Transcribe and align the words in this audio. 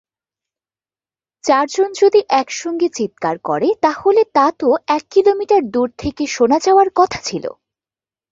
চারজন 1.43 1.89
যদি 2.01 2.19
এক 2.33 2.47
সঙ্গে 2.51 2.87
চিৎকার 2.89 3.35
করে 3.39 3.69
তাহলে 3.81 4.21
তা 4.33 4.47
তো 4.59 4.67
এক 4.87 5.03
কিলোমিটার 5.09 5.61
দূর 5.69 5.87
থেকে 5.97 6.23
শোনা 6.27 6.57
যাওয়ার 6.59 6.89
কথা 6.95 7.19
ছিল। 7.21 7.45